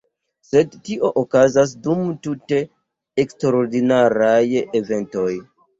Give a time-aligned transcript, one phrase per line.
[0.51, 2.63] Sed tio okazas dum tute
[3.27, 4.45] eksterordinaraj
[4.83, 5.33] eventoj.